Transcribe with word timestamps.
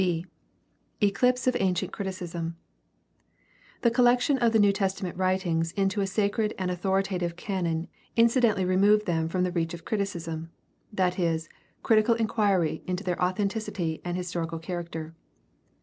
b) 0.01 0.25
Eclipse 0.99 1.45
of 1.45 1.55
ancient 1.59 1.91
criticism.— 1.93 2.57
The 3.83 3.91
collection 3.91 4.39
of 4.39 4.51
the 4.51 4.57
New 4.57 4.71
Testament 4.71 5.15
writings 5.15 5.73
into 5.73 6.01
a 6.01 6.07
sacred 6.07 6.55
and 6.57 6.71
authoritative 6.71 7.35
canon 7.35 7.87
incidentally 8.15 8.65
removed 8.65 9.05
them 9.05 9.29
from 9.29 9.43
the 9.43 9.51
reach 9.51 9.75
of 9.75 9.85
criticism, 9.85 10.49
that 10.91 11.19
is, 11.19 11.49
critical 11.83 12.15
inquiry 12.15 12.81
into 12.87 13.03
their 13.03 13.21
authenticity 13.23 14.01
and 14.03 14.17
historical 14.17 14.57
char 14.57 14.83
aracter. 14.83 15.13